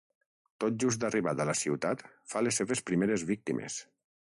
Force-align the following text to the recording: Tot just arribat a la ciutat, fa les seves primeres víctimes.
Tot 0.63 0.79
just 0.83 1.05
arribat 1.09 1.43
a 1.43 1.47
la 1.51 1.55
ciutat, 1.59 2.03
fa 2.33 2.43
les 2.47 2.59
seves 2.63 2.81
primeres 2.91 3.29
víctimes. 3.33 3.81